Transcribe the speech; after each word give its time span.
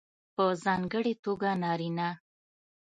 په 0.35 0.43
ځانګړې 0.63 1.13
توګه 1.23 1.49
نارینه 1.63 2.09